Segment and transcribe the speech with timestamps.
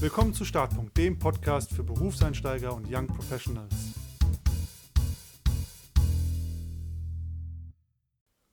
[0.00, 3.74] Willkommen zu Startpunkt, dem Podcast für Berufseinsteiger und Young Professionals.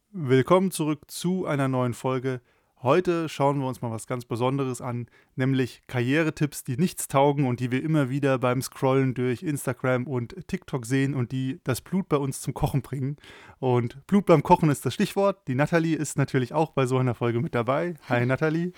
[0.09, 2.41] Willkommen zurück zu einer neuen Folge
[2.85, 7.59] Heute schauen wir uns mal was ganz Besonderes an, nämlich Karrieretipps, die nichts taugen und
[7.59, 12.07] die wir immer wieder beim Scrollen durch Instagram und TikTok sehen und die das Blut
[12.07, 13.17] bei uns zum Kochen bringen.
[13.57, 15.47] Und Blut beim Kochen ist das Stichwort.
[15.47, 17.95] Die Nathalie ist natürlich auch bei so einer Folge mit dabei.
[18.07, 18.71] Hi Nathalie.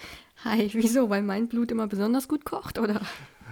[0.45, 1.09] Hi, wieso?
[1.09, 3.01] Weil mein Blut immer besonders gut kocht, oder?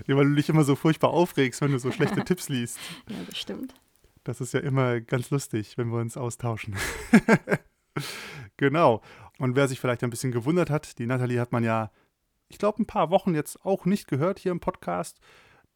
[0.07, 2.79] Ja, weil du dich immer so furchtbar aufregst, wenn du so schlechte Tipps liest.
[3.09, 3.73] Ja, das stimmt.
[4.23, 6.77] Das ist ja immer ganz lustig, wenn wir uns austauschen.
[8.55, 9.01] genau.
[9.37, 11.91] Und wer sich vielleicht ein bisschen gewundert hat, die Nathalie hat man ja,
[12.47, 15.19] ich glaube, ein paar Wochen jetzt auch nicht gehört hier im Podcast.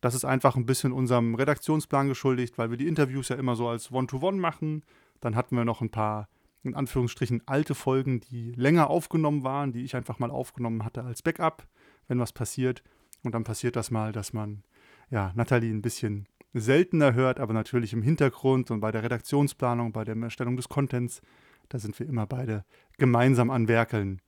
[0.01, 3.67] Das ist einfach ein bisschen unserem Redaktionsplan geschuldigt, weil wir die Interviews ja immer so
[3.67, 4.83] als One-to-One -One machen.
[5.19, 6.29] Dann hatten wir noch ein paar,
[6.63, 11.21] in Anführungsstrichen, alte Folgen, die länger aufgenommen waren, die ich einfach mal aufgenommen hatte als
[11.21, 11.67] Backup,
[12.07, 12.81] wenn was passiert.
[13.23, 14.63] Und dann passiert das mal, dass man,
[15.09, 20.05] ja, Nathalie ein bisschen seltener hört, aber natürlich im Hintergrund und bei der Redaktionsplanung, bei
[20.05, 21.21] der Erstellung des Contents
[21.69, 22.65] da sind wir immer beide
[22.99, 24.21] gemeinsam an Werkeln.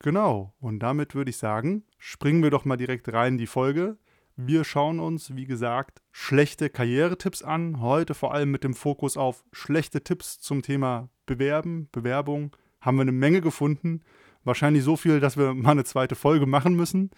[0.00, 3.98] Genau, und damit würde ich sagen, springen wir doch mal direkt rein in die Folge.
[4.34, 7.80] Wir schauen uns, wie gesagt, schlechte Karrieretipps an.
[7.80, 12.56] Heute vor allem mit dem Fokus auf schlechte Tipps zum Thema Bewerben, Bewerbung.
[12.80, 14.02] Haben wir eine Menge gefunden.
[14.42, 17.10] Wahrscheinlich so viel, dass wir mal eine zweite Folge machen müssen.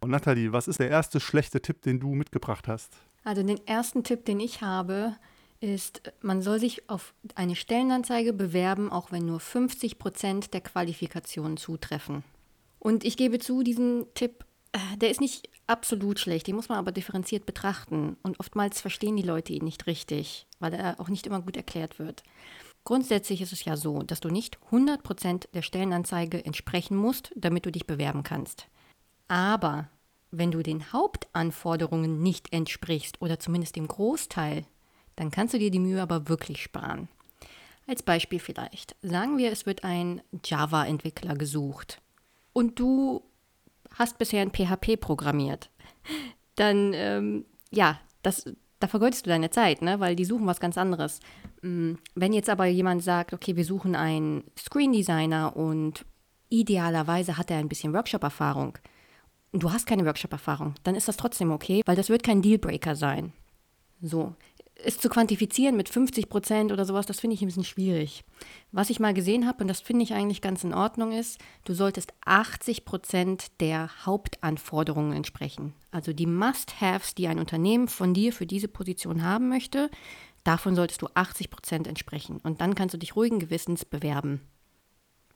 [0.00, 2.96] Und Nathalie, was ist der erste schlechte Tipp, den du mitgebracht hast?
[3.22, 5.14] Also den ersten Tipp, den ich habe,
[5.62, 11.56] ist, man soll sich auf eine Stellenanzeige bewerben, auch wenn nur 50 Prozent der Qualifikationen
[11.56, 12.24] zutreffen.
[12.78, 16.78] Und ich gebe zu, diesen Tipp, äh, der ist nicht absolut schlecht, den muss man
[16.78, 18.16] aber differenziert betrachten.
[18.22, 21.98] Und oftmals verstehen die Leute ihn nicht richtig, weil er auch nicht immer gut erklärt
[21.98, 22.22] wird.
[22.84, 27.64] Grundsätzlich ist es ja so, dass du nicht 100 Prozent der Stellenanzeige entsprechen musst, damit
[27.64, 28.66] du dich bewerben kannst.
[29.28, 29.88] Aber
[30.32, 34.64] wenn du den Hauptanforderungen nicht entsprichst oder zumindest dem Großteil,
[35.16, 37.08] dann kannst du dir die Mühe aber wirklich sparen.
[37.86, 38.96] Als Beispiel vielleicht.
[39.02, 42.00] Sagen wir, es wird ein Java-Entwickler gesucht
[42.52, 43.22] und du
[43.94, 45.70] hast bisher in PHP programmiert.
[46.56, 48.44] Dann, ähm, ja, das,
[48.78, 50.00] da vergeudest du deine Zeit, ne?
[50.00, 51.20] weil die suchen was ganz anderes.
[51.62, 56.04] Mm, wenn jetzt aber jemand sagt, okay, wir suchen einen Screen Designer und
[56.50, 58.78] idealerweise hat er ein bisschen Workshop-Erfahrung,
[59.52, 62.96] und du hast keine Workshop-Erfahrung, dann ist das trotzdem okay, weil das wird kein Dealbreaker
[62.96, 63.32] sein.
[64.00, 64.34] So,
[64.84, 68.24] es zu quantifizieren mit 50 Prozent oder sowas, das finde ich ein bisschen schwierig.
[68.70, 71.74] Was ich mal gesehen habe, und das finde ich eigentlich ganz in Ordnung, ist, du
[71.74, 75.74] solltest 80 Prozent der Hauptanforderungen entsprechen.
[75.90, 79.90] Also die Must-Haves, die ein Unternehmen von dir für diese Position haben möchte,
[80.44, 82.40] davon solltest du 80 Prozent entsprechen.
[82.42, 84.40] Und dann kannst du dich ruhigen Gewissens bewerben.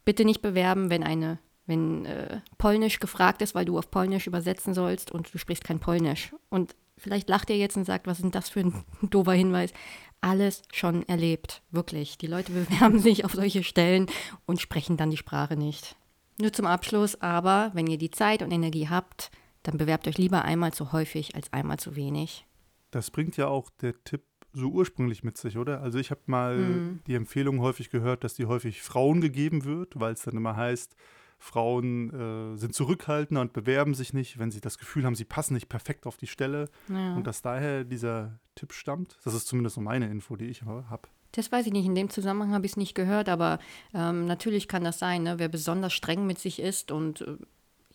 [0.04, 4.72] Bitte nicht bewerben, wenn eine wenn äh, Polnisch gefragt ist, weil du auf Polnisch übersetzen
[4.72, 6.32] sollst und du sprichst kein Polnisch.
[6.48, 9.72] Und Vielleicht lacht ihr jetzt und sagt, was ist das für ein doofer Hinweis?
[10.20, 12.18] Alles schon erlebt, wirklich.
[12.18, 14.06] Die Leute bewerben sich auf solche Stellen
[14.46, 15.96] und sprechen dann die Sprache nicht.
[16.38, 19.30] Nur zum Abschluss, aber wenn ihr die Zeit und Energie habt,
[19.62, 22.46] dann bewerbt euch lieber einmal zu häufig als einmal zu wenig.
[22.90, 25.82] Das bringt ja auch der Tipp so ursprünglich mit sich, oder?
[25.82, 27.00] Also ich habe mal mhm.
[27.06, 30.96] die Empfehlung häufig gehört, dass die häufig Frauen gegeben wird, weil es dann immer heißt,
[31.38, 35.54] Frauen äh, sind zurückhaltender und bewerben sich nicht, wenn sie das Gefühl haben, sie passen
[35.54, 36.68] nicht perfekt auf die Stelle.
[36.88, 37.14] Ja.
[37.14, 39.18] Und dass daher dieser Tipp stammt.
[39.24, 41.08] Das ist zumindest so meine Info, die ich habe.
[41.32, 41.84] Das weiß ich nicht.
[41.84, 43.58] In dem Zusammenhang habe ich es nicht gehört, aber
[43.92, 45.38] ähm, natürlich kann das sein, ne?
[45.38, 47.36] wer besonders streng mit sich ist und äh,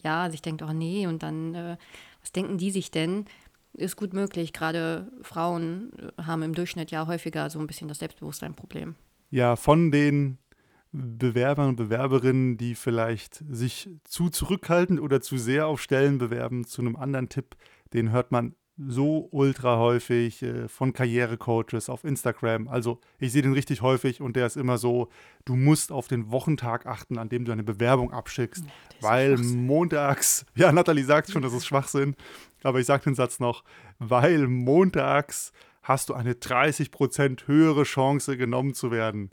[0.04, 1.78] ja, sich denkt, oh nee, und dann, äh,
[2.22, 3.26] was denken die sich denn?
[3.74, 4.54] Ist gut möglich.
[4.54, 8.96] Gerade Frauen äh, haben im Durchschnitt ja häufiger so ein bisschen das Selbstbewusstsein-Problem.
[9.32, 10.38] Ja, von den
[10.92, 16.82] Bewerber und Bewerberinnen, die vielleicht sich zu zurückhaltend oder zu sehr auf Stellen bewerben, zu
[16.82, 17.56] einem anderen Tipp,
[17.94, 18.56] den hört man
[18.88, 22.68] so ultra häufig äh, von Karrierecoaches auf Instagram.
[22.68, 25.10] Also ich sehe den richtig häufig und der ist immer so,
[25.46, 28.72] du musst auf den Wochentag achten, an dem du eine Bewerbung abschickst, ja,
[29.02, 32.16] weil montags, ja, Nathalie sagt schon, das ist Schwachsinn,
[32.64, 33.64] aber ich sage den Satz noch,
[34.00, 35.52] weil montags
[35.84, 39.32] hast du eine 30% höhere Chance genommen zu werden.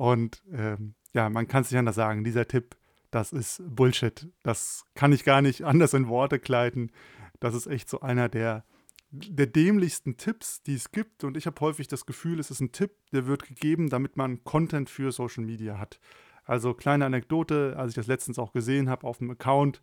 [0.00, 2.24] Und ähm, ja, man kann es nicht anders sagen.
[2.24, 2.74] Dieser Tipp,
[3.10, 4.28] das ist Bullshit.
[4.42, 6.90] Das kann ich gar nicht anders in Worte kleiden.
[7.38, 8.64] Das ist echt so einer der,
[9.10, 11.22] der dämlichsten Tipps, die es gibt.
[11.22, 14.42] Und ich habe häufig das Gefühl, es ist ein Tipp, der wird gegeben, damit man
[14.42, 16.00] Content für Social Media hat.
[16.46, 19.82] Also kleine Anekdote, als ich das letztens auch gesehen habe auf dem Account,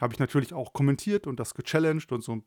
[0.00, 2.42] habe ich natürlich auch kommentiert und das gechallenged und so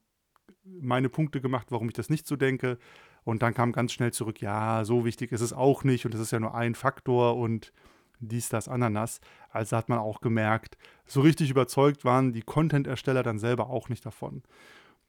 [0.65, 2.77] meine Punkte gemacht, warum ich das nicht so denke.
[3.23, 6.19] Und dann kam ganz schnell zurück, ja, so wichtig ist es auch nicht und es
[6.19, 7.71] ist ja nur ein Faktor und
[8.19, 9.19] dies, das, Ananas.
[9.49, 14.05] Also hat man auch gemerkt, so richtig überzeugt waren die Content-Ersteller dann selber auch nicht
[14.05, 14.43] davon.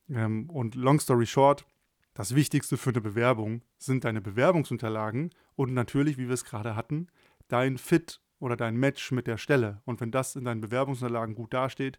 [0.09, 1.67] Ähm, und long story short,
[2.15, 7.09] das Wichtigste für eine Bewerbung sind deine Bewerbungsunterlagen und natürlich, wie wir es gerade hatten,
[7.49, 9.83] dein Fit oder dein Match mit der Stelle.
[9.85, 11.99] Und wenn das in deinen Bewerbungsunterlagen gut dasteht,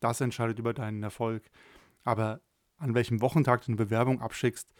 [0.00, 1.44] das entscheidet über deinen Erfolg.
[2.02, 2.40] Aber
[2.78, 4.74] an welchem Wochentag du eine Bewerbung abschickst,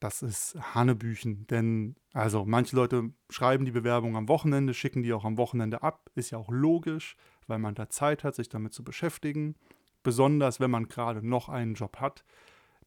[0.00, 1.46] das ist Hanebüchen.
[1.48, 6.10] Denn, also, manche Leute schreiben die Bewerbung am Wochenende, schicken die auch am Wochenende ab.
[6.14, 7.16] Ist ja auch logisch,
[7.46, 9.56] weil man da Zeit hat, sich damit zu beschäftigen.
[10.02, 12.24] Besonders, wenn man gerade noch einen Job hat.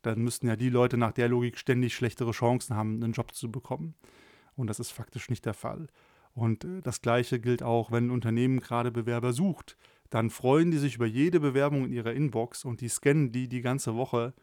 [0.01, 3.51] Dann müssten ja die Leute nach der Logik ständig schlechtere Chancen haben, einen Job zu
[3.51, 3.95] bekommen.
[4.55, 5.87] Und das ist faktisch nicht der Fall.
[6.33, 9.77] Und äh, das Gleiche gilt auch, wenn ein Unternehmen gerade Bewerber sucht.
[10.09, 13.61] Dann freuen die sich über jede Bewerbung in ihrer Inbox und die scannen die die
[13.61, 14.33] ganze Woche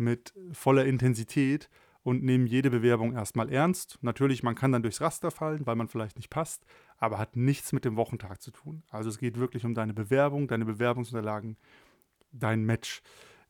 [0.00, 1.70] mit voller Intensität
[2.02, 3.98] und nehmen jede Bewerbung erstmal ernst.
[4.00, 6.64] Natürlich, man kann dann durchs Raster fallen, weil man vielleicht nicht passt,
[6.98, 8.82] aber hat nichts mit dem Wochentag zu tun.
[8.90, 11.56] Also es geht wirklich um deine Bewerbung, deine Bewerbungsunterlagen,
[12.32, 13.02] dein Match.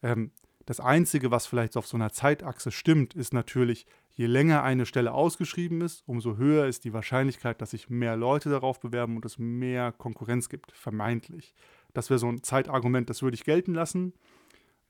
[0.03, 0.33] Ähm,
[0.67, 5.13] das Einzige, was vielleicht auf so einer Zeitachse stimmt, ist natürlich, je länger eine Stelle
[5.13, 9.39] ausgeschrieben ist, umso höher ist die Wahrscheinlichkeit, dass sich mehr Leute darauf bewerben und es
[9.39, 11.55] mehr Konkurrenz gibt, vermeintlich.
[11.95, 14.13] Das wäre so ein Zeitargument, das würde ich gelten lassen.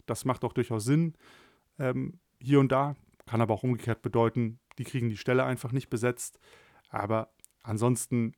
[0.07, 1.15] Das macht auch durchaus Sinn.
[1.81, 2.95] Ähm, hier und da
[3.27, 6.39] kann aber auch umgekehrt bedeuten, die kriegen die Stelle einfach nicht besetzt.
[6.89, 7.33] Aber
[7.63, 8.35] ansonsten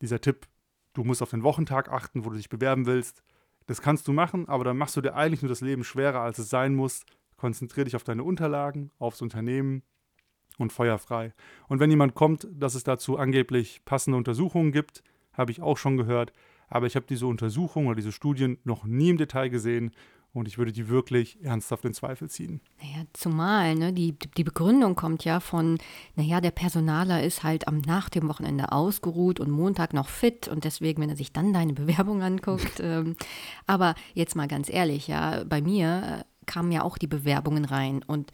[0.00, 0.46] dieser Tipp,
[0.92, 3.22] du musst auf den Wochentag achten, wo du dich bewerben willst.
[3.66, 6.38] Das kannst du machen, aber dann machst du dir eigentlich nur das Leben schwerer, als
[6.38, 7.04] es sein muss.
[7.36, 9.82] Konzentriere dich auf deine Unterlagen, aufs Unternehmen
[10.58, 11.32] und feuerfrei.
[11.68, 15.02] Und wenn jemand kommt, dass es dazu angeblich passende Untersuchungen gibt,
[15.32, 16.32] habe ich auch schon gehört,
[16.68, 19.92] aber ich habe diese Untersuchungen oder diese Studien noch nie im Detail gesehen
[20.34, 22.60] und ich würde die wirklich ernsthaft in Zweifel ziehen.
[22.80, 25.78] Naja, zumal, ne, die, die Begründung kommt ja von,
[26.16, 30.64] naja, der Personaler ist halt am nach dem Wochenende ausgeruht und Montag noch fit und
[30.64, 32.80] deswegen, wenn er sich dann deine Bewerbung anguckt.
[32.80, 33.16] ähm,
[33.66, 38.02] aber jetzt mal ganz ehrlich, ja, bei mir äh, kamen ja auch die Bewerbungen rein
[38.02, 38.32] und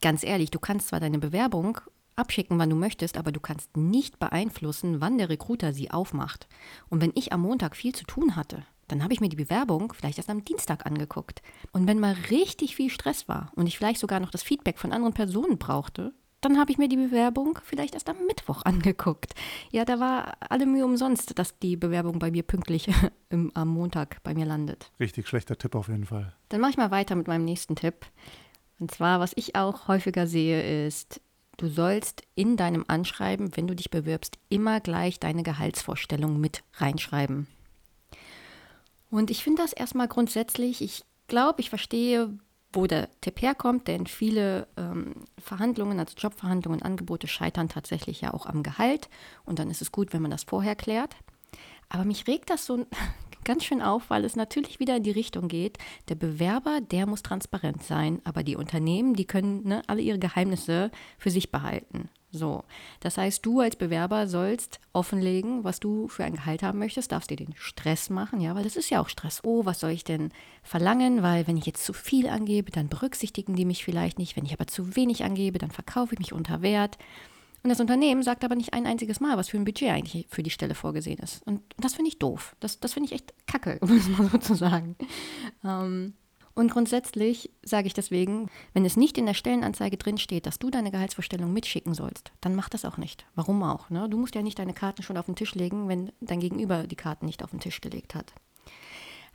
[0.00, 1.78] ganz ehrlich, du kannst zwar deine Bewerbung
[2.16, 6.48] abschicken, wann du möchtest, aber du kannst nicht beeinflussen, wann der Recruiter sie aufmacht.
[6.88, 9.92] Und wenn ich am Montag viel zu tun hatte, dann habe ich mir die Bewerbung
[9.92, 11.42] vielleicht erst am Dienstag angeguckt.
[11.72, 14.92] Und wenn mal richtig viel Stress war und ich vielleicht sogar noch das Feedback von
[14.92, 16.12] anderen Personen brauchte,
[16.44, 19.34] dann habe ich mir die Bewerbung vielleicht erst am Mittwoch angeguckt.
[19.70, 22.88] Ja, da war alle Mühe umsonst, dass die Bewerbung bei mir pünktlich
[23.30, 24.90] im, am Montag bei mir landet.
[25.00, 26.34] Richtig schlechter Tipp auf jeden Fall.
[26.50, 28.06] Dann mache ich mal weiter mit meinem nächsten Tipp.
[28.78, 31.20] Und zwar, was ich auch häufiger sehe, ist,
[31.56, 37.46] du sollst in deinem Anschreiben, wenn du dich bewirbst, immer gleich deine Gehaltsvorstellung mit reinschreiben.
[39.10, 42.36] Und ich finde das erstmal grundsätzlich, ich glaube, ich verstehe,
[42.72, 48.46] wo der Tipp herkommt, denn viele ähm, Verhandlungen, also Jobverhandlungen, Angebote scheitern tatsächlich ja auch
[48.46, 49.08] am Gehalt.
[49.44, 51.14] Und dann ist es gut, wenn man das vorher klärt.
[51.88, 52.86] Aber mich regt das so
[53.44, 55.78] ganz schön auf, weil es natürlich wieder in die Richtung geht.
[56.08, 60.90] Der Bewerber, der muss transparent sein, aber die Unternehmen, die können ne, alle ihre Geheimnisse
[61.18, 62.08] für sich behalten.
[62.34, 62.64] So,
[62.98, 67.30] das heißt, du als Bewerber sollst offenlegen, was du für ein Gehalt haben möchtest, darfst
[67.30, 69.40] dir den Stress machen, ja, weil das ist ja auch Stress.
[69.44, 70.32] Oh, was soll ich denn
[70.64, 71.22] verlangen?
[71.22, 74.36] Weil wenn ich jetzt zu viel angebe, dann berücksichtigen die mich vielleicht nicht.
[74.36, 76.98] Wenn ich aber zu wenig angebe, dann verkaufe ich mich unter Wert.
[77.62, 80.42] Und das Unternehmen sagt aber nicht ein einziges Mal, was für ein Budget eigentlich für
[80.42, 81.46] die Stelle vorgesehen ist.
[81.46, 82.56] Und das finde ich doof.
[82.60, 84.96] Das, das finde ich echt kacke, um es mal so zu sagen.
[85.64, 86.14] Ähm,
[86.54, 90.70] und grundsätzlich sage ich deswegen, wenn es nicht in der Stellenanzeige drin steht, dass du
[90.70, 93.26] deine Gehaltsvorstellung mitschicken sollst, dann mach das auch nicht.
[93.34, 93.90] Warum auch?
[93.90, 94.08] Ne?
[94.08, 96.96] Du musst ja nicht deine Karten schon auf den Tisch legen, wenn dein Gegenüber die
[96.96, 98.32] Karten nicht auf den Tisch gelegt hat.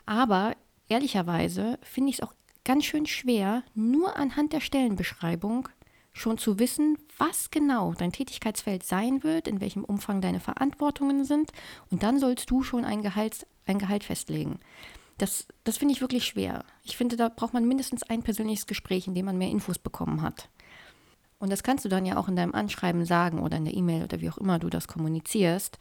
[0.05, 0.55] Aber
[0.87, 2.33] ehrlicherweise finde ich es auch
[2.63, 5.67] ganz schön schwer, nur anhand der Stellenbeschreibung
[6.13, 11.51] schon zu wissen, was genau dein Tätigkeitsfeld sein wird, in welchem Umfang deine Verantwortungen sind.
[11.91, 14.59] Und dann sollst du schon ein Gehalt, ein Gehalt festlegen.
[15.19, 16.63] Das, das finde ich wirklich schwer.
[16.83, 20.21] Ich finde, da braucht man mindestens ein persönliches Gespräch, in dem man mehr Infos bekommen
[20.21, 20.49] hat.
[21.39, 24.03] Und das kannst du dann ja auch in deinem Anschreiben sagen oder in der E-Mail
[24.03, 25.77] oder wie auch immer du das kommunizierst.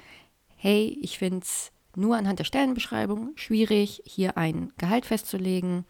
[0.57, 5.85] Hey, ich finde es nur anhand der Stellenbeschreibung schwierig, hier ein Gehalt festzulegen.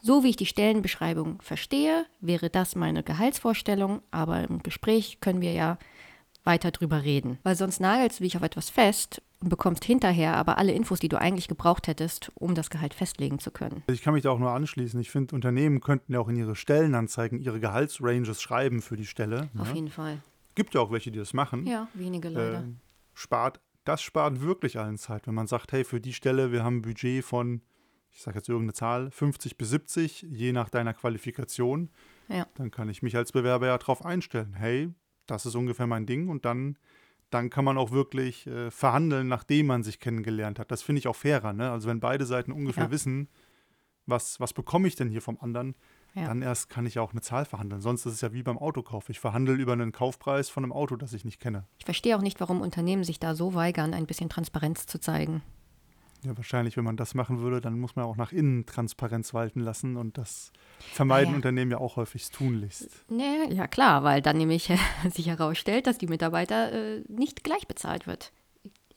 [0.00, 5.52] So wie ich die Stellenbeschreibung verstehe, wäre das meine Gehaltsvorstellung, aber im Gespräch können wir
[5.52, 5.78] ja
[6.44, 7.38] weiter drüber reden.
[7.42, 11.08] Weil sonst nagelst du dich auf etwas fest und bekommst hinterher aber alle Infos, die
[11.08, 13.82] du eigentlich gebraucht hättest, um das Gehalt festlegen zu können.
[13.86, 14.98] Ich kann mich da auch nur anschließen.
[15.00, 19.48] Ich finde, Unternehmen könnten ja auch in ihre Stellenanzeigen ihre Gehaltsranges schreiben für die Stelle.
[19.56, 19.74] Auf ne?
[19.74, 20.18] jeden Fall.
[20.54, 21.66] Gibt ja auch welche, die das machen.
[21.66, 22.60] Ja, wenige leider.
[22.60, 22.72] Äh,
[23.14, 26.78] spart, das spart wirklich allen Zeit, wenn man sagt, hey, für die Stelle, wir haben
[26.78, 27.62] ein Budget von,
[28.10, 31.90] ich sage jetzt irgendeine Zahl, 50 bis 70, je nach deiner Qualifikation.
[32.28, 32.46] Ja.
[32.54, 34.92] Dann kann ich mich als Bewerber ja darauf einstellen, hey,
[35.26, 36.76] das ist ungefähr mein Ding und dann
[37.30, 40.70] dann kann man auch wirklich äh, verhandeln, nachdem man sich kennengelernt hat.
[40.70, 41.52] Das finde ich auch fairer.
[41.52, 41.70] Ne?
[41.70, 42.90] Also wenn beide Seiten ungefähr ja.
[42.90, 43.28] wissen,
[44.06, 45.74] was, was bekomme ich denn hier vom anderen,
[46.14, 46.26] ja.
[46.26, 47.82] dann erst kann ich auch eine Zahl verhandeln.
[47.82, 49.10] Sonst ist es ja wie beim Autokauf.
[49.10, 51.66] Ich verhandle über einen Kaufpreis von einem Auto, das ich nicht kenne.
[51.78, 55.42] Ich verstehe auch nicht, warum Unternehmen sich da so weigern, ein bisschen Transparenz zu zeigen.
[56.24, 59.60] Ja, wahrscheinlich, wenn man das machen würde, dann muss man auch nach innen Transparenz walten
[59.60, 61.36] lassen und das vermeiden ja.
[61.36, 63.04] Unternehmen ja auch häufig tunlichst.
[63.08, 64.72] Nee, ja, klar, weil dann nämlich
[65.10, 68.32] sich herausstellt, dass die Mitarbeiter äh, nicht gleich bezahlt wird.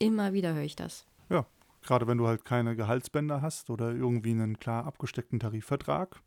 [0.00, 1.06] Immer wieder höre ich das.
[1.30, 1.46] Ja,
[1.82, 6.20] gerade wenn du halt keine Gehaltsbänder hast oder irgendwie einen klar abgesteckten Tarifvertrag.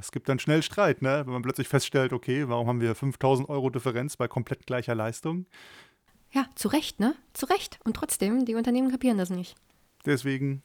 [0.00, 1.24] Es gibt dann schnell Streit, ne?
[1.26, 5.46] wenn man plötzlich feststellt, okay, warum haben wir 5000 Euro Differenz bei komplett gleicher Leistung?
[6.30, 7.14] Ja, zu Recht, ne?
[7.32, 7.80] Zu Recht.
[7.84, 9.56] Und trotzdem, die Unternehmen kapieren das nicht.
[10.06, 10.62] Deswegen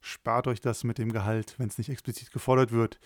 [0.00, 2.98] spart euch das mit dem Gehalt, wenn es nicht explizit gefordert wird.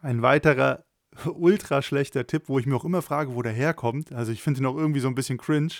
[0.00, 0.84] Ein weiterer
[1.24, 4.60] ultra schlechter Tipp, wo ich mir auch immer frage, wo der herkommt, also ich finde
[4.60, 5.74] ihn auch irgendwie so ein bisschen cringe,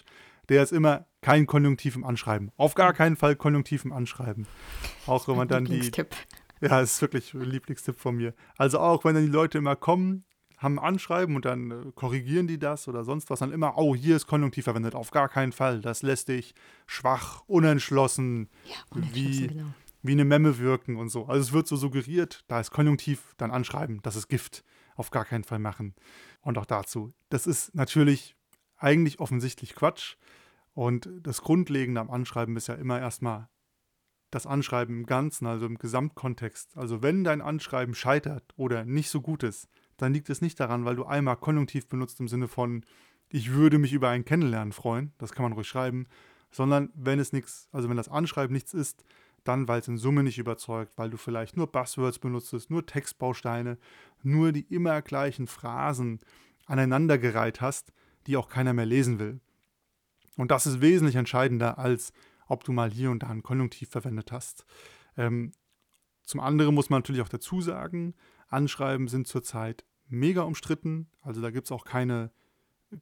[0.48, 2.50] der ist immer kein Konjunktiv im Anschreiben.
[2.56, 4.46] Auf gar keinen Fall Konjunktiv im Anschreiben.
[5.06, 5.90] Auch wenn man dann die.
[6.60, 8.34] Ja, ist wirklich ein Lieblingstipp von mir.
[8.56, 10.24] Also auch wenn dann die Leute immer kommen,
[10.62, 14.16] haben Anschreiben und dann äh, korrigieren die das oder sonst was, dann immer, oh, hier
[14.16, 14.94] ist Konjunktiv verwendet.
[14.94, 15.80] Auf gar keinen Fall.
[15.80, 16.54] Das lässt dich
[16.86, 19.66] schwach, unentschlossen, ja, unentschlossen wie, genau.
[20.02, 21.26] wie eine Memme wirken und so.
[21.26, 24.00] Also es wird so suggeriert, da ist Konjunktiv, dann Anschreiben.
[24.02, 24.64] Das ist Gift.
[24.94, 25.94] Auf gar keinen Fall machen.
[26.42, 27.14] Und auch dazu.
[27.30, 28.36] Das ist natürlich
[28.76, 30.16] eigentlich offensichtlich Quatsch.
[30.74, 33.48] Und das Grundlegende am Anschreiben ist ja immer erstmal
[34.30, 36.76] das Anschreiben im Ganzen, also im Gesamtkontext.
[36.76, 40.84] Also wenn dein Anschreiben scheitert oder nicht so gut ist, dann liegt es nicht daran,
[40.84, 42.84] weil du einmal Konjunktiv benutzt im Sinne von,
[43.28, 46.06] ich würde mich über ein Kennenlernen freuen, das kann man ruhig schreiben,
[46.50, 49.04] sondern wenn es nichts, also wenn das Anschreiben nichts ist,
[49.44, 53.78] dann weil es in Summe nicht überzeugt, weil du vielleicht nur Buzzwords benutzt, nur Textbausteine,
[54.22, 56.20] nur die immer gleichen Phrasen
[56.66, 57.92] aneinandergereiht hast,
[58.26, 59.40] die auch keiner mehr lesen will.
[60.36, 62.12] Und das ist wesentlich entscheidender, als
[62.46, 64.64] ob du mal hier und da ein Konjunktiv verwendet hast.
[65.16, 65.52] Ähm,
[66.22, 68.14] zum anderen muss man natürlich auch dazu sagen,
[68.52, 71.08] Anschreiben sind zurzeit mega umstritten.
[71.20, 72.30] Also da gibt es auch keine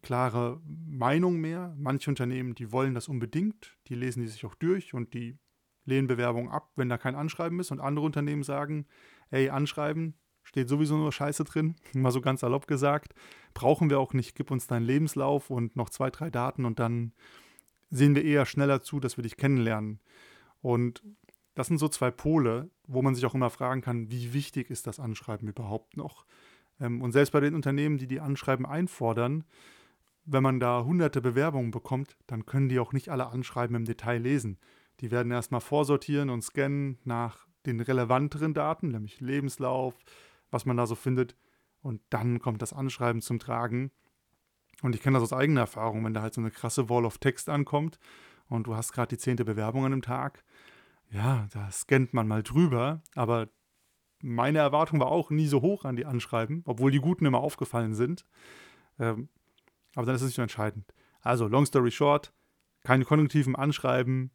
[0.02, 1.74] klare Meinung mehr.
[1.78, 5.38] Manche Unternehmen, die wollen das unbedingt, die lesen die sich auch durch und die
[5.84, 7.70] lehnen Bewerbungen ab, wenn da kein Anschreiben ist.
[7.70, 8.86] Und andere Unternehmen sagen,
[9.30, 13.14] ey, Anschreiben, steht sowieso nur Scheiße drin, mal so ganz salopp gesagt.
[13.54, 17.12] Brauchen wir auch nicht, gib uns deinen Lebenslauf und noch zwei, drei Daten und dann
[17.90, 20.00] sehen wir eher schneller zu, dass wir dich kennenlernen.
[20.62, 21.02] Und
[21.54, 24.86] das sind so zwei Pole, wo man sich auch immer fragen kann, wie wichtig ist
[24.86, 26.26] das Anschreiben überhaupt noch?
[26.80, 29.44] Ähm, und selbst bei den Unternehmen, die die Anschreiben einfordern,
[30.24, 34.18] wenn man da hunderte Bewerbungen bekommt, dann können die auch nicht alle Anschreiben im Detail
[34.18, 34.58] lesen.
[35.00, 39.94] Die werden erstmal vorsortieren und scannen nach den relevanteren Daten, nämlich Lebenslauf,
[40.50, 41.36] was man da so findet.
[41.82, 43.90] Und dann kommt das Anschreiben zum Tragen.
[44.82, 47.18] Und ich kenne das aus eigener Erfahrung, wenn da halt so eine krasse Wall of
[47.18, 47.98] Text ankommt
[48.50, 50.42] und du hast gerade die zehnte Bewerbung an einem Tag,
[51.10, 53.48] ja, da scannt man mal drüber, aber
[54.22, 57.94] meine Erwartung war auch nie so hoch an die Anschreiben, obwohl die guten immer aufgefallen
[57.94, 58.26] sind.
[58.98, 59.28] Ähm,
[59.94, 60.92] aber dann ist es nicht so entscheidend.
[61.20, 62.32] Also, long story short,
[62.84, 64.30] keine konjunktiven Anschreiben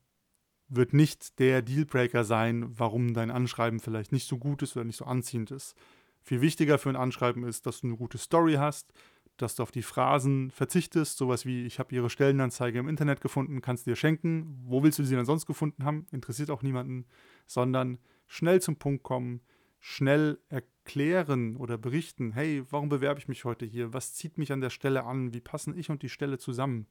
[0.67, 4.97] wird nicht der Dealbreaker sein, warum dein Anschreiben vielleicht nicht so gut ist oder nicht
[4.97, 5.75] so anziehend ist.
[6.23, 8.91] Viel wichtiger für ein Anschreiben ist, dass du eine gute Story hast,
[9.37, 13.61] dass du auf die Phrasen verzichtest, sowas wie ich habe ihre Stellenanzeige im Internet gefunden,
[13.61, 17.05] kannst dir schenken, wo willst du sie denn sonst gefunden haben, interessiert auch niemanden,
[17.45, 19.41] sondern schnell zum Punkt kommen,
[19.79, 24.61] schnell erklären oder berichten, hey, warum bewerbe ich mich heute hier, was zieht mich an
[24.61, 26.87] der Stelle an, wie passen ich und die Stelle zusammen.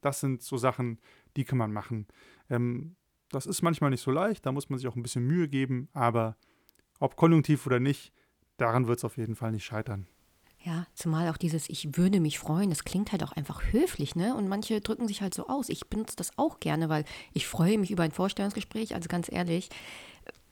[0.00, 1.00] Das sind so Sachen,
[1.36, 2.06] die kann man machen.
[2.48, 2.96] Ähm,
[3.30, 5.88] das ist manchmal nicht so leicht, da muss man sich auch ein bisschen Mühe geben,
[5.92, 6.36] aber
[7.00, 8.12] ob konjunktiv oder nicht,
[8.56, 10.06] daran wird es auf jeden Fall nicht scheitern.
[10.66, 14.34] Ja, zumal auch dieses Ich würde mich freuen, das klingt halt auch einfach höflich, ne?
[14.34, 15.68] Und manche drücken sich halt so aus.
[15.68, 19.68] Ich benutze das auch gerne, weil ich freue mich über ein Vorstellungsgespräch, also ganz ehrlich.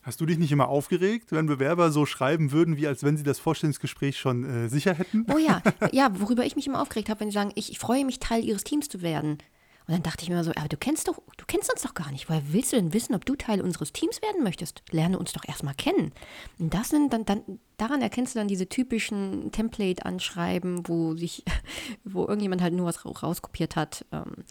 [0.05, 3.25] Hast du dich nicht immer aufgeregt, wenn Bewerber so schreiben würden, wie als wenn sie
[3.25, 5.27] das Vorstellungsgespräch schon äh, sicher hätten?
[5.35, 5.61] Oh ja,
[5.93, 8.45] ja, worüber ich mich immer aufgeregt habe, wenn sie sagen, ich, ich freue mich, Teil
[8.45, 9.39] ihres Teams zu werden.
[9.87, 12.11] Und dann dachte ich mir so, aber du kennst doch, du kennst uns doch gar
[12.11, 12.29] nicht.
[12.31, 14.83] Woher willst du denn wissen, ob du Teil unseres Teams werden möchtest?
[14.91, 16.13] Lerne uns doch erstmal kennen.
[16.59, 17.43] Und das sind dann, dann,
[17.77, 21.45] daran erkennst du dann diese typischen Template-Anschreiben, wo sich,
[22.05, 24.07] wo irgendjemand halt nur was rauskopiert hat.
[24.11, 24.45] Ähm,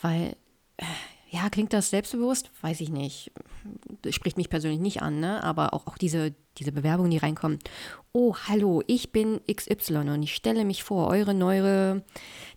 [0.00, 0.36] weil,
[0.78, 0.84] äh,
[1.30, 2.50] ja, klingt das selbstbewusst?
[2.62, 3.30] Weiß ich nicht.
[4.00, 5.44] Das spricht mich persönlich nicht an, ne?
[5.44, 7.58] Aber auch, auch diese, diese Bewerbungen, die reinkommen.
[8.12, 12.02] Oh, hallo, ich bin XY und ich stelle mich vor, eure neue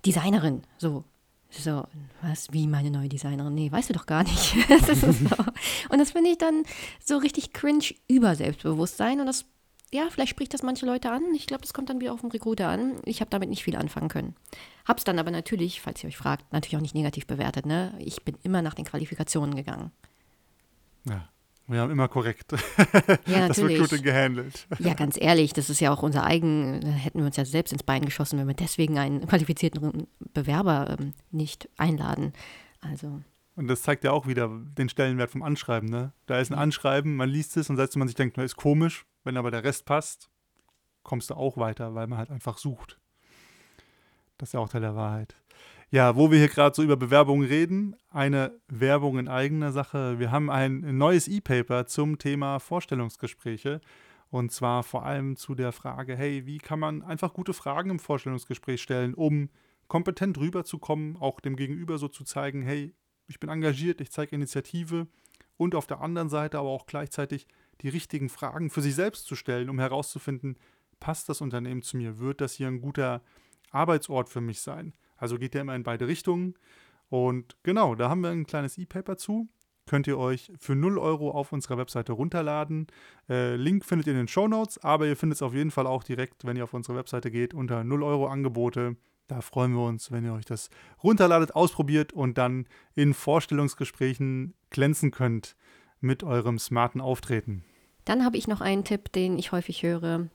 [0.05, 0.61] Designerin.
[0.77, 1.03] So,
[1.51, 1.83] so,
[2.21, 3.53] was, wie meine neue Designerin?
[3.53, 4.55] Nee, weißt du doch gar nicht.
[4.69, 5.07] das so.
[5.89, 6.63] Und das finde ich dann
[7.03, 9.45] so richtig cringe über Selbstbewusstsein und das
[9.93, 11.21] ja, vielleicht spricht das manche Leute an.
[11.35, 13.01] Ich glaube, das kommt dann wieder auf den Recruiter an.
[13.03, 14.35] Ich habe damit nicht viel anfangen können.
[14.87, 17.65] Hab's dann aber natürlich, falls ihr euch fragt, natürlich auch nicht negativ bewertet.
[17.65, 17.93] Ne?
[17.99, 19.91] Ich bin immer nach den Qualifikationen gegangen.
[21.03, 21.27] Ja,
[21.67, 22.51] wir haben immer korrekt
[23.25, 24.67] ja, das Recruiting gehandelt.
[24.79, 27.83] Ja, ganz ehrlich, das ist ja auch unser eigen, hätten wir uns ja selbst ins
[27.83, 32.33] Bein geschossen, wenn wir deswegen einen qualifizierten Bewerber ähm, nicht einladen.
[32.81, 33.21] Also.
[33.55, 35.89] Und das zeigt ja auch wieder den Stellenwert vom Anschreiben.
[35.89, 36.13] Ne?
[36.25, 38.55] Da ist ein Anschreiben, man liest es und selbst wenn man sich denkt, das ist
[38.55, 40.29] komisch, wenn aber der Rest passt,
[41.03, 42.99] kommst du auch weiter, weil man halt einfach sucht.
[44.37, 45.35] Das ist ja auch Teil der Wahrheit.
[45.93, 50.19] Ja, wo wir hier gerade so über Bewerbungen reden, eine Werbung in eigener Sache.
[50.19, 53.81] Wir haben ein neues E-Paper zum Thema Vorstellungsgespräche.
[54.29, 57.99] Und zwar vor allem zu der Frage, hey, wie kann man einfach gute Fragen im
[57.99, 59.49] Vorstellungsgespräch stellen, um
[59.89, 62.95] kompetent rüberzukommen, auch dem Gegenüber so zu zeigen, hey,
[63.27, 65.07] ich bin engagiert, ich zeige Initiative
[65.57, 67.47] und auf der anderen Seite aber auch gleichzeitig
[67.81, 70.55] die richtigen Fragen für sich selbst zu stellen, um herauszufinden,
[71.01, 72.17] passt das Unternehmen zu mir?
[72.17, 73.21] Wird das hier ein guter
[73.71, 74.93] Arbeitsort für mich sein?
[75.21, 76.55] Also geht der immer in beide Richtungen.
[77.09, 79.47] Und genau, da haben wir ein kleines E-Paper zu.
[79.85, 82.87] Könnt ihr euch für 0 Euro auf unserer Webseite runterladen.
[83.29, 85.87] Äh, Link findet ihr in den Show Notes, aber ihr findet es auf jeden Fall
[85.87, 88.95] auch direkt, wenn ihr auf unsere Webseite geht, unter 0 Euro Angebote.
[89.27, 90.69] Da freuen wir uns, wenn ihr euch das
[91.03, 95.55] runterladet, ausprobiert und dann in Vorstellungsgesprächen glänzen könnt
[95.99, 97.63] mit eurem smarten Auftreten.
[98.05, 100.27] Dann habe ich noch einen Tipp, den ich häufig höre.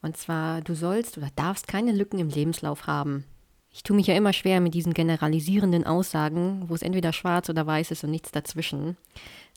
[0.00, 3.24] Und zwar, du sollst oder darfst keine Lücken im Lebenslauf haben.
[3.72, 7.66] Ich tue mich ja immer schwer mit diesen generalisierenden Aussagen, wo es entweder schwarz oder
[7.66, 8.98] weiß ist und nichts dazwischen.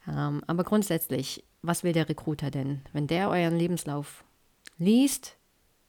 [0.07, 2.81] Ähm, aber grundsätzlich, was will der Recruiter denn?
[2.93, 4.23] Wenn der euren Lebenslauf
[4.77, 5.35] liest,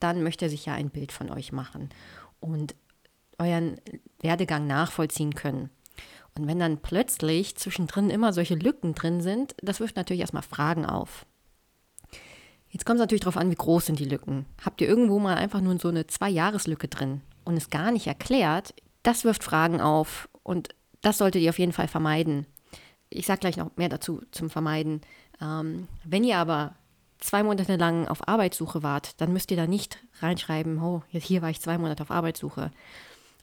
[0.00, 1.90] dann möchte er sich ja ein Bild von euch machen
[2.40, 2.74] und
[3.38, 3.80] euren
[4.20, 5.70] Werdegang nachvollziehen können.
[6.36, 10.84] Und wenn dann plötzlich zwischendrin immer solche Lücken drin sind, das wirft natürlich erstmal Fragen
[10.84, 11.26] auf.
[12.76, 14.44] Jetzt kommt es natürlich darauf an, wie groß sind die Lücken.
[14.62, 18.74] Habt ihr irgendwo mal einfach nur so eine Zwei-Jahres-Lücke drin und es gar nicht erklärt,
[19.02, 20.68] das wirft Fragen auf und
[21.00, 22.46] das solltet ihr auf jeden Fall vermeiden.
[23.08, 25.00] Ich sage gleich noch mehr dazu zum Vermeiden.
[25.40, 26.74] Ähm, wenn ihr aber
[27.18, 31.48] zwei Monate lang auf Arbeitssuche wart, dann müsst ihr da nicht reinschreiben, oh, hier war
[31.48, 32.72] ich zwei Monate auf Arbeitssuche.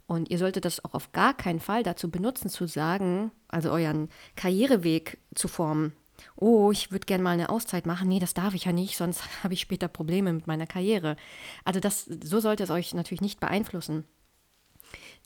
[0.06, 4.10] Und ihr solltet das auch auf gar keinen Fall dazu benutzen, zu sagen, also euren
[4.36, 5.94] Karriereweg zu formen.
[6.36, 8.08] Oh, ich würde gerne mal eine Auszeit machen.
[8.08, 11.16] Nee, das darf ich ja nicht, sonst habe ich später Probleme mit meiner Karriere.
[11.64, 14.06] Also das, so sollte es euch natürlich nicht beeinflussen.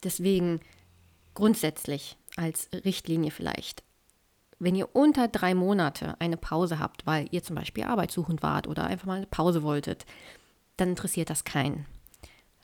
[0.04, 0.62] Deswegen
[1.34, 3.84] grundsätzlich als Richtlinie vielleicht.
[4.60, 8.86] Wenn ihr unter drei Monate eine Pause habt, weil ihr zum Beispiel arbeitssuchend wart oder
[8.86, 10.06] einfach mal eine Pause wolltet,
[10.78, 11.86] dann interessiert das keinen.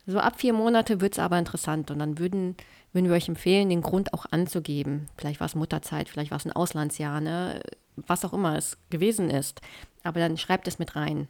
[0.05, 2.57] So ab vier Monate wird es aber interessant und dann würden,
[2.93, 5.10] würden wir euch empfehlen, den Grund auch anzugeben.
[5.17, 7.62] Vielleicht war es Mutterzeit, vielleicht war es ein Auslandsjahr, ne?
[7.95, 9.62] was auch immer es gewesen ist.
[10.03, 11.27] Aber dann schreibt es mit rein.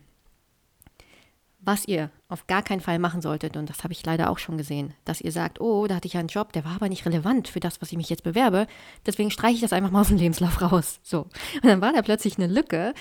[1.66, 4.58] Was ihr auf gar keinen Fall machen solltet, und das habe ich leider auch schon
[4.58, 7.48] gesehen, dass ihr sagt, oh, da hatte ich einen Job, der war aber nicht relevant
[7.48, 8.68] für das, was ich mich jetzt bewerbe,
[9.06, 11.00] deswegen streiche ich das einfach mal aus dem Lebenslauf raus.
[11.04, 11.22] So.
[11.22, 12.94] Und dann war da plötzlich eine Lücke,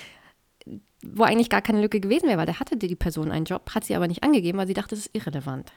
[1.05, 3.85] wo eigentlich gar keine Lücke gewesen wäre, weil da hatte die Person einen Job, hat
[3.85, 5.72] sie aber nicht angegeben, weil sie dachte, es ist irrelevant.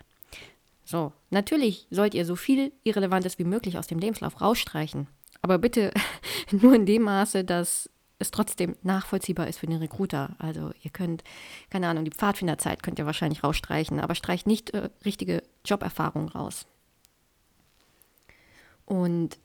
[0.85, 5.07] So, natürlich sollt ihr so viel Irrelevantes wie möglich aus dem Lebenslauf rausstreichen.
[5.41, 5.91] Aber bitte
[6.51, 10.35] nur in dem Maße, dass es trotzdem nachvollziehbar ist für den Recruiter.
[10.37, 11.23] Also ihr könnt,
[11.69, 16.65] keine Ahnung, die Pfadfinderzeit könnt ihr wahrscheinlich rausstreichen, aber streicht nicht äh, richtige Joberfahrung raus.
[18.85, 19.39] Und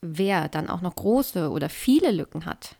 [0.00, 2.76] wer dann auch noch große oder viele Lücken hat,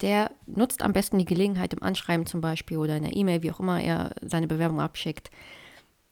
[0.00, 3.52] der nutzt am besten die Gelegenheit im Anschreiben zum Beispiel oder in der E-Mail, wie
[3.52, 5.30] auch immer er seine Bewerbung abschickt,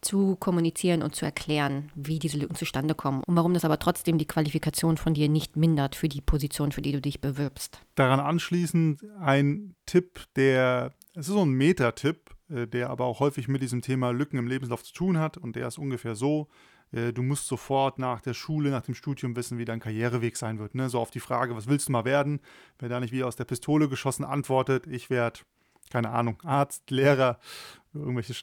[0.03, 4.19] zu kommunizieren und zu erklären, wie diese Lücken zustande kommen und warum das aber trotzdem
[4.19, 7.81] die Qualifikation von dir nicht mindert für die Position, für die du dich bewirbst.
[7.95, 13.49] Daran anschließend ein Tipp, der, es ist so ein Meta-Tipp, äh, der aber auch häufig
[13.49, 16.49] mit diesem Thema Lücken im Lebenslauf zu tun hat und der ist ungefähr so,
[16.93, 20.59] äh, du musst sofort nach der Schule, nach dem Studium wissen, wie dein Karriereweg sein
[20.59, 20.75] wird.
[20.75, 20.89] Ne?
[20.89, 22.41] So auf die Frage, was willst du mal werden?
[22.79, 25.41] Wer da nicht wie aus der Pistole geschossen antwortet, ich werde,
[25.91, 27.39] keine Ahnung, Arzt, Lehrer,
[27.95, 28.35] irgendwelche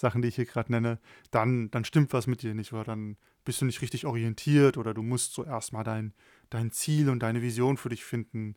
[0.00, 0.98] Standardsachen, die ich hier gerade nenne,
[1.30, 4.94] dann, dann stimmt was mit dir nicht oder dann bist du nicht richtig orientiert oder
[4.94, 6.12] du musst zuerst mal dein,
[6.50, 8.54] dein Ziel und deine Vision für dich finden,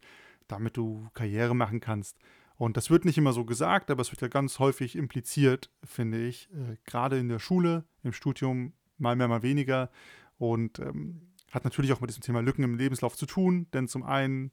[0.48, 2.18] damit du Karriere machen kannst.
[2.56, 6.26] Und das wird nicht immer so gesagt, aber es wird ja ganz häufig impliziert, finde
[6.26, 6.50] ich.
[6.52, 9.90] Äh, gerade in der Schule, im Studium mal mehr, mal weniger.
[10.38, 14.04] Und ähm, hat natürlich auch mit diesem Thema Lücken im Lebenslauf zu tun, denn zum
[14.04, 14.52] einen,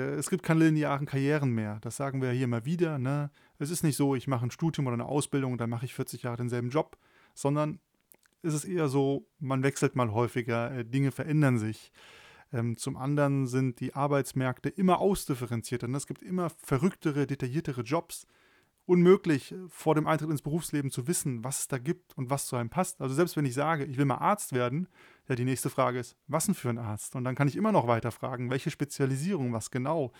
[0.00, 1.78] es gibt keine linearen Karrieren mehr.
[1.82, 2.98] Das sagen wir hier immer wieder.
[2.98, 3.30] Ne?
[3.58, 5.94] Es ist nicht so, ich mache ein Studium oder eine Ausbildung und dann mache ich
[5.94, 6.96] 40 Jahre denselben Job,
[7.34, 7.78] sondern
[8.42, 11.92] es ist eher so, man wechselt mal häufiger, äh, Dinge verändern sich.
[12.52, 15.88] Ähm, zum anderen sind die Arbeitsmärkte immer ausdifferenzierter.
[15.88, 15.96] Ne?
[15.96, 18.26] Es gibt immer verrücktere, detailliertere Jobs
[18.84, 22.56] unmöglich, vor dem Eintritt ins Berufsleben zu wissen, was es da gibt und was zu
[22.56, 23.00] einem passt.
[23.00, 24.88] Also selbst wenn ich sage, ich will mal Arzt werden,
[25.28, 27.14] ja, die nächste Frage ist, was denn für ein Arzt?
[27.14, 30.12] Und dann kann ich immer noch weiter fragen, welche Spezialisierung, was genau.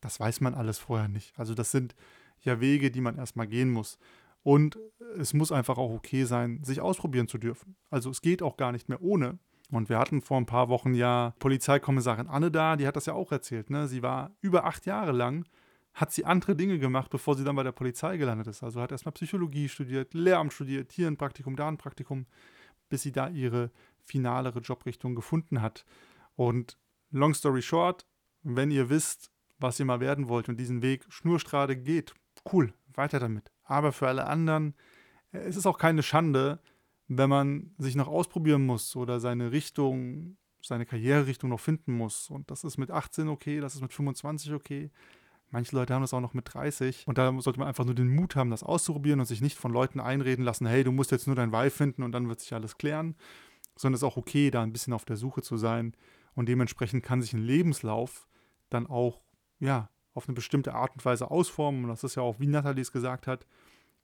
[0.00, 1.38] Das weiß man alles vorher nicht.
[1.38, 1.94] Also das sind
[2.40, 3.98] ja Wege, die man erstmal gehen muss.
[4.42, 4.78] Und
[5.18, 7.74] es muss einfach auch okay sein, sich ausprobieren zu dürfen.
[7.90, 9.38] Also es geht auch gar nicht mehr ohne.
[9.72, 13.14] Und wir hatten vor ein paar Wochen ja Polizeikommissarin Anne da, die hat das ja
[13.14, 13.70] auch erzählt.
[13.70, 13.88] Ne?
[13.88, 15.46] Sie war über acht Jahre lang,
[15.96, 18.62] hat sie andere Dinge gemacht, bevor sie dann bei der Polizei gelandet ist.
[18.62, 22.26] Also hat erstmal Psychologie studiert, Lehramt studiert, hier ein Praktikum, da ein Praktikum,
[22.90, 23.70] bis sie da ihre
[24.04, 25.86] finalere Jobrichtung gefunden hat.
[26.34, 26.78] Und
[27.10, 28.06] long story short,
[28.42, 32.12] wenn ihr wisst, was ihr mal werden wollt und diesen Weg schnurstrade geht,
[32.52, 33.50] cool, weiter damit.
[33.64, 34.74] Aber für alle anderen,
[35.32, 36.60] es ist auch keine Schande,
[37.08, 42.28] wenn man sich noch ausprobieren muss oder seine Richtung, seine Karriererichtung noch finden muss.
[42.28, 44.90] Und das ist mit 18 okay, das ist mit 25 okay.
[45.50, 47.06] Manche Leute haben das auch noch mit 30.
[47.06, 49.72] Und da sollte man einfach nur den Mut haben, das auszuprobieren und sich nicht von
[49.72, 52.52] Leuten einreden lassen, hey, du musst jetzt nur dein Weih finden und dann wird sich
[52.52, 53.14] alles klären.
[53.76, 55.94] Sondern es ist auch okay, da ein bisschen auf der Suche zu sein.
[56.34, 58.26] Und dementsprechend kann sich ein Lebenslauf
[58.70, 59.22] dann auch,
[59.60, 61.84] ja, auf eine bestimmte Art und Weise ausformen.
[61.84, 63.46] Und das ist ja auch, wie Nathalie es gesagt hat,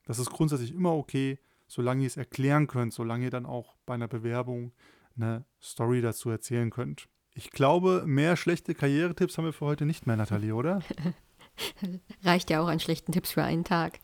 [0.05, 3.95] das ist grundsätzlich immer okay, solange ihr es erklären könnt, solange ihr dann auch bei
[3.95, 4.73] einer Bewerbung
[5.17, 7.09] eine Story dazu erzählen könnt.
[7.35, 10.83] Ich glaube, mehr schlechte Karrieretipps haben wir für heute nicht mehr, Nathalie, oder?
[12.23, 14.01] Reicht ja auch an schlechten Tipps für einen Tag.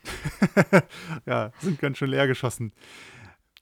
[1.26, 2.72] ja, sind ganz schön leer geschossen.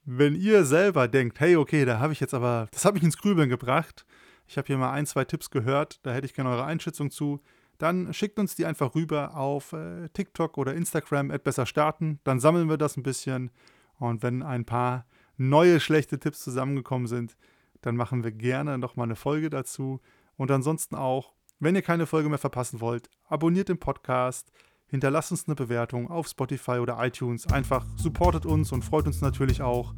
[0.05, 3.19] Wenn ihr selber denkt, hey, okay, da habe ich jetzt aber, das hat mich ins
[3.19, 4.07] Grübeln gebracht.
[4.47, 7.41] Ich habe hier mal ein, zwei Tipps gehört, da hätte ich gerne eure Einschätzung zu
[7.79, 12.21] dann schickt uns die einfach rüber auf äh, TikTok oder Instagram, besser starten.
[12.25, 13.51] Dann sammeln wir das ein bisschen.
[13.99, 17.37] Und wenn ein paar neue schlechte Tipps zusammengekommen sind,
[17.83, 20.01] dann machen wir gerne nochmal eine Folge dazu.
[20.37, 24.53] Und ansonsten auch, wenn ihr keine Folge mehr verpassen wollt, abonniert den Podcast,
[24.87, 27.47] hinterlasst uns eine Bewertung auf Spotify oder iTunes.
[27.51, 29.95] Einfach supportet uns und freut uns natürlich auch.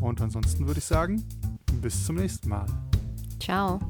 [0.00, 1.26] Und ansonsten würde ich sagen,
[1.80, 2.66] bis zum nächsten Mal.
[3.38, 3.80] Ciao.